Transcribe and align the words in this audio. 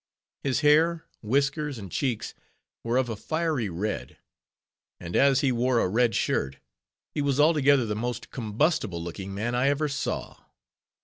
His 0.41 0.61
hair, 0.61 1.05
whiskers, 1.21 1.77
and 1.77 1.91
cheeks 1.91 2.33
were 2.83 2.97
of 2.97 3.07
a 3.07 3.15
fiery 3.15 3.69
red; 3.69 4.17
and 4.99 5.15
as 5.15 5.41
he 5.41 5.51
wore 5.51 5.77
a 5.77 5.87
red 5.87 6.15
shirt, 6.15 6.57
he 7.11 7.21
was 7.21 7.39
altogether 7.39 7.85
the 7.85 7.95
most 7.95 8.31
combustible 8.31 9.03
looking 9.03 9.31
man 9.31 9.53
I 9.53 9.67
ever 9.67 9.87
saw. 9.87 10.37